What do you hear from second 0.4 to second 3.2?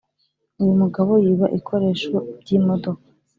uyumugabo yiba ikoresho byimodoka